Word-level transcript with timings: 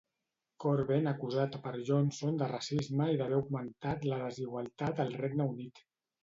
Corbyn 0.63 1.09
acusat 1.11 1.57
per 1.65 1.73
Johnson 1.89 2.39
de 2.39 2.47
racisme 2.53 3.07
i 3.11 3.19
d'haver 3.21 3.37
augmentat 3.41 4.09
la 4.13 4.19
desigualtat 4.23 5.05
al 5.05 5.15
Regne 5.21 5.49
Unit. 5.55 5.85